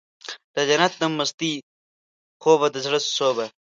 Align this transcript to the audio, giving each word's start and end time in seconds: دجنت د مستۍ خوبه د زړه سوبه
دجنت 0.55 0.93
د 1.01 1.03
مستۍ 1.17 1.53
خوبه 2.41 2.67
د 2.71 2.75
زړه 2.85 2.99
سوبه 3.17 3.45